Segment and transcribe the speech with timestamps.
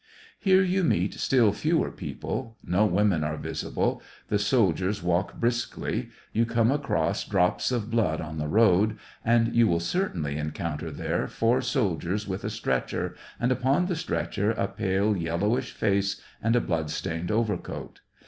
[0.39, 6.43] Here you meet still fewer people, no women are visible, the soldiers walk briskly, you
[6.43, 11.61] come across drops of blood on the road, and you will certainly encounter there four
[11.61, 16.89] soldiers with a stretcher and upon the stretcher a pale yellowish face and a blood
[16.89, 17.99] stained overcoat.